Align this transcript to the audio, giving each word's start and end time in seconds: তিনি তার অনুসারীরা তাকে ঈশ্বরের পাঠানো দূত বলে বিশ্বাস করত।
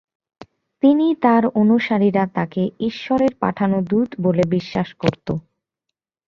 তিনি 0.83 1.07
তার 1.21 1.43
অনুসারীরা 1.55 2.23
তাকে 2.35 2.61
ঈশ্বরের 2.79 3.33
পাঠানো 3.39 3.77
দূত 3.81 4.09
বলে 4.21 4.43
বিশ্বাস 4.49 4.89
করত। 4.93 5.27